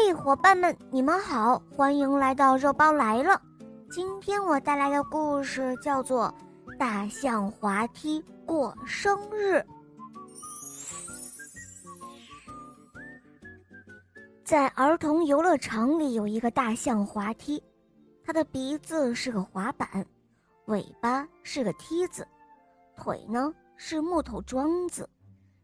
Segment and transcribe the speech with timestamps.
[0.00, 3.42] 嘿伙伴们，你们好，欢迎来到肉包来了。
[3.90, 6.32] 今天我带来的故事叫做
[6.76, 9.56] 《大象滑梯过生日》。
[14.44, 17.60] 在儿童游乐场里有一个大象滑梯，
[18.22, 20.06] 它的鼻子是个滑板，
[20.66, 22.24] 尾巴是个梯子，
[22.96, 25.10] 腿呢是木头桩子，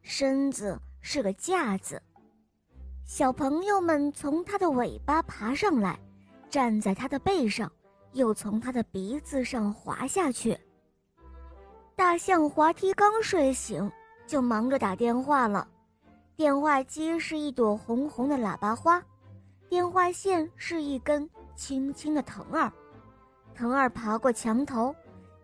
[0.03, 2.03] 身子是个架子。
[3.07, 5.99] 小朋友们从它的尾巴爬上来，
[6.49, 7.71] 站在它的背上，
[8.13, 10.59] 又从它的鼻子上滑下去。
[11.95, 13.91] 大象滑梯刚睡醒，
[14.27, 15.69] 就忙着打电话了。
[16.35, 19.01] 电话机是一朵红红的喇叭花，
[19.69, 22.73] 电话线是一根青青的藤儿。
[23.55, 24.93] 藤儿爬过墙头，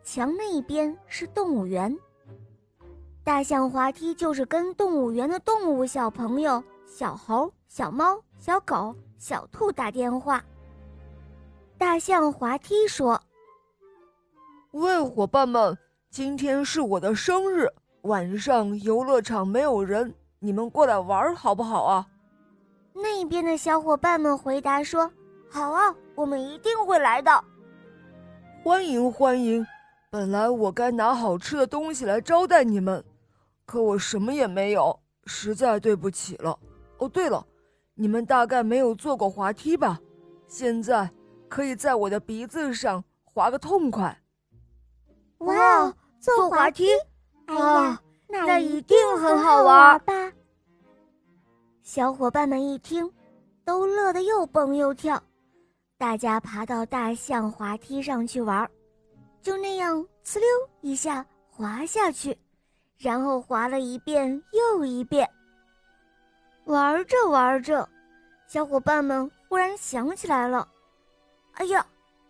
[0.02, 1.94] 墙那一边是动物园。
[3.22, 6.60] 大象滑梯就是跟动物园的动物小朋友。
[6.90, 10.44] 小猴、小猫、小狗、小兔打电话。
[11.78, 13.18] 大象滑梯说
[14.72, 15.78] ：“喂，伙伴们，
[16.10, 17.68] 今天是我的生日，
[18.02, 22.04] 晚上游乐场没有人，你们过来玩好不好啊？”
[22.92, 25.08] 那边的小伙伴们回答说
[25.48, 27.44] ：“好啊，我们一定会来的。”
[28.64, 29.64] 欢迎欢迎！
[30.10, 33.02] 本来我该拿好吃的东西来招待你们，
[33.64, 36.58] 可我什么也没有，实在对不起了。
[37.00, 37.44] 哦，对了，
[37.94, 39.98] 你们大概没有坐过滑梯吧？
[40.46, 41.10] 现在
[41.48, 44.16] 可以在我的鼻子上滑个痛快。
[45.38, 46.88] 哇，坐滑梯
[47.46, 50.32] 啊，那一定很好玩吧？
[51.82, 53.10] 小伙伴们一听，
[53.64, 55.20] 都乐得又蹦又跳。
[55.96, 58.70] 大家爬到大象滑梯上去玩，
[59.40, 60.46] 就那样呲溜
[60.82, 62.36] 一下滑下去，
[62.98, 65.26] 然后滑了一遍又一遍。
[66.70, 67.88] 玩着玩着，
[68.46, 70.68] 小伙伴们忽然想起来了
[71.54, 71.84] ：“哎呀，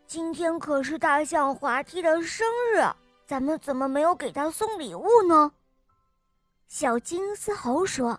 [0.07, 2.83] 今天可是大象滑梯的生日，
[3.27, 5.53] 咱们怎么没有给他送礼物呢？”
[6.69, 8.19] 小金丝猴说：“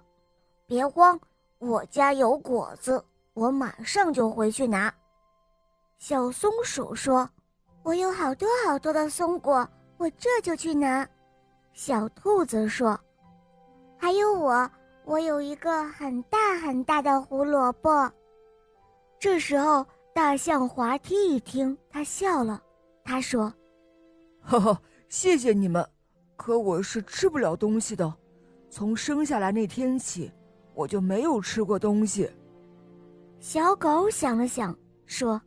[0.68, 1.19] 别慌，
[1.57, 3.03] 我家有果子，
[3.34, 4.94] 我马上就回去拿。”
[5.97, 7.28] 小松鼠说
[7.81, 9.67] ：“我有好多好多的松果，
[9.97, 11.07] 我这就去拿。”
[11.73, 13.00] 小兔子说
[13.97, 14.69] ：“还有我。”
[15.03, 18.12] 我有一个很大很大的胡萝卜。
[19.19, 22.62] 这时候，大象滑梯一听，他笑了。
[23.03, 23.53] 他说
[24.41, 25.85] ：“哈哈，谢谢你们，
[26.35, 28.13] 可我是吃不了东西的。
[28.69, 30.31] 从生下来那天起，
[30.73, 32.29] 我就没有吃过东西。”
[33.40, 34.75] 小狗想了想，
[35.06, 35.41] 说：“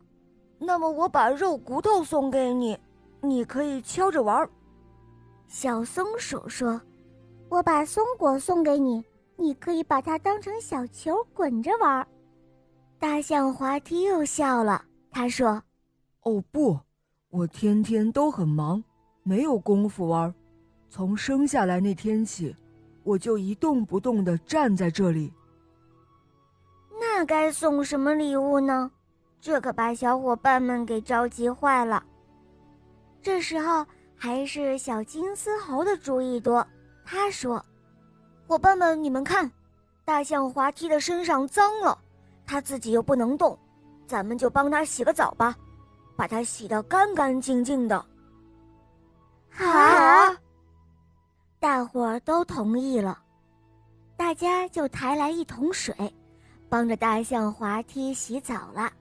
[0.59, 2.77] 那么我把肉骨头送给你，
[3.21, 4.47] 你可以敲着玩。”
[5.47, 6.79] 小松鼠说
[7.49, 9.03] ：“我把松果送给你。”
[9.37, 12.07] 你可以把它当成小球滚着玩。
[12.97, 15.61] 大象滑梯又笑了，他说
[16.23, 16.79] ：“哦不，
[17.29, 18.83] 我天天都很忙，
[19.23, 20.33] 没有功夫玩。
[20.89, 22.55] 从生下来那天起，
[23.03, 25.33] 我就一动不动地站在这里。
[26.99, 28.89] 那该送什么礼物呢？
[29.41, 32.03] 这可把小伙伴们给着急坏了。
[33.21, 33.85] 这时候
[34.15, 36.65] 还是小金丝猴的主意多，
[37.03, 37.63] 他说。
[38.47, 39.51] 伙伴们，你们看，
[40.03, 41.97] 大象滑梯的身上脏了，
[42.45, 43.57] 它自己又不能动，
[44.05, 45.55] 咱们就帮它洗个澡吧，
[46.15, 48.05] 把它洗得干干净净的。
[49.49, 49.65] 好，
[51.59, 53.17] 大伙儿都同意了，
[54.15, 55.95] 大家就抬来一桶水，
[56.69, 58.91] 帮着大象滑梯洗澡了。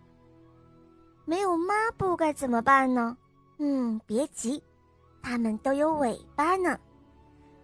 [1.27, 3.17] 没有抹布该怎么办呢？
[3.59, 4.63] 嗯，别急，
[5.23, 6.79] 它们都有尾巴呢。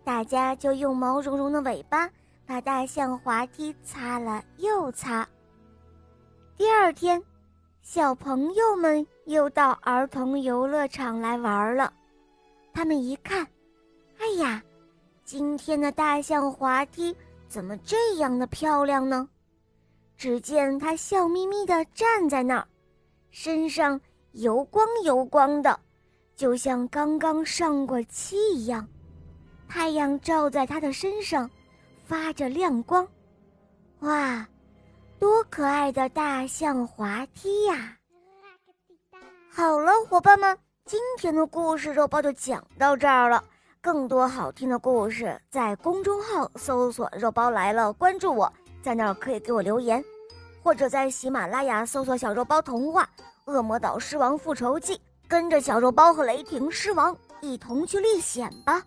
[0.04, 2.10] 大家就用毛茸茸的尾巴
[2.46, 5.28] 把大象滑梯擦了又擦。
[6.56, 7.22] 第二天，
[7.82, 11.92] 小朋友们又到儿童游乐场来玩了。
[12.72, 13.46] 他们一看，
[14.18, 14.62] 哎呀，
[15.24, 17.14] 今天的大象滑梯
[17.48, 19.28] 怎么这样的漂亮呢？
[20.16, 22.66] 只见它笑眯眯地站在那儿，
[23.30, 23.98] 身上
[24.32, 25.80] 油光油光的，
[26.36, 28.86] 就像刚刚上过漆一样。
[29.70, 31.48] 太阳照在他的身上，
[32.04, 33.06] 发着亮光，
[34.00, 34.44] 哇，
[35.16, 37.96] 多可爱的大象滑梯呀！
[39.48, 43.42] 好了，伙伴们，今天的故事肉包就讲到这儿了。
[43.80, 48.52] 更多好听的故事，在公众号搜索“肉包来了”，关注我，
[48.82, 50.04] 在那儿可以给我留言，
[50.64, 53.08] 或者在喜马拉雅搜索“小肉包童话
[53.52, 54.96] 《恶魔岛狮王复仇记》，
[55.28, 58.82] 跟着小肉包和雷霆狮王一同去历险吧。